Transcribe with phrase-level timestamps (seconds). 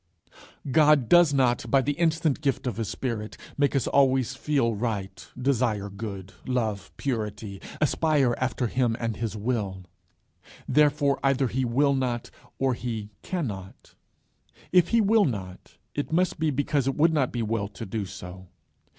[0.71, 5.27] God does not, by the instant gift of his Spirit, make us always feel right,
[5.39, 9.83] desire good, love purity, aspire after him and his will.
[10.67, 13.93] Therefore either he will not, or he cannot.
[14.71, 18.05] If he will not, it must be because it would not be well to do
[18.05, 18.47] so.